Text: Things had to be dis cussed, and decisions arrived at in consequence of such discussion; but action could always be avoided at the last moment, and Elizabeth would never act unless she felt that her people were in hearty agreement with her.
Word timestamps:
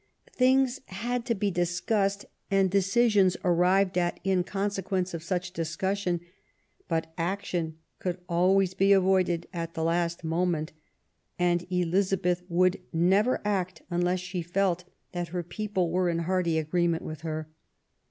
Things 0.31 0.81
had 0.87 1.25
to 1.27 1.35
be 1.35 1.51
dis 1.51 1.79
cussed, 1.79 2.25
and 2.49 2.71
decisions 2.71 3.37
arrived 3.43 3.99
at 3.99 4.19
in 4.23 4.43
consequence 4.43 5.13
of 5.13 5.21
such 5.21 5.51
discussion; 5.53 6.21
but 6.87 7.13
action 7.19 7.77
could 7.99 8.17
always 8.27 8.73
be 8.73 8.93
avoided 8.93 9.47
at 9.53 9.75
the 9.75 9.83
last 9.83 10.23
moment, 10.23 10.71
and 11.37 11.67
Elizabeth 11.71 12.41
would 12.49 12.81
never 12.91 13.41
act 13.45 13.83
unless 13.91 14.21
she 14.21 14.41
felt 14.41 14.85
that 15.11 15.27
her 15.27 15.43
people 15.43 15.91
were 15.91 16.09
in 16.09 16.17
hearty 16.25 16.57
agreement 16.57 17.03
with 17.03 17.21
her. 17.21 17.47